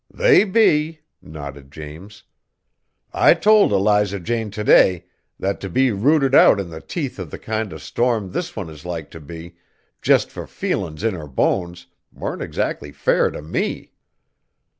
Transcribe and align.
"They 0.11 0.45
be!" 0.45 1.01
nodded 1.21 1.71
James. 1.71 2.23
"I 3.13 3.35
told 3.35 3.71
Eliza 3.71 4.19
Jane 4.19 4.49
t' 4.49 4.63
day, 4.63 5.05
that 5.37 5.61
t' 5.61 5.67
be 5.67 5.91
rooted 5.91 6.33
out 6.33 6.59
in 6.59 6.71
the 6.71 6.81
teeth 6.81 7.19
of 7.19 7.29
the 7.29 7.37
kind 7.37 7.71
of 7.71 7.83
storm 7.83 8.31
this 8.31 8.55
one 8.55 8.67
is 8.71 8.83
like 8.83 9.11
t' 9.11 9.19
be, 9.19 9.57
jest 10.01 10.31
fur 10.31 10.47
feelin's 10.47 11.03
in 11.03 11.13
her 11.13 11.27
bones, 11.27 11.85
warn't 12.11 12.41
exactly 12.41 12.91
fair 12.91 13.29
t' 13.29 13.41
me." 13.41 13.91